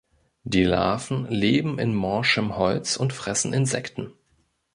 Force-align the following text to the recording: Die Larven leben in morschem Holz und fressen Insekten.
Die 0.43 0.63
Larven 0.63 1.27
leben 1.27 1.77
in 1.77 1.93
morschem 1.93 2.57
Holz 2.57 2.97
und 2.97 3.13
fressen 3.13 3.53
Insekten. 3.53 4.13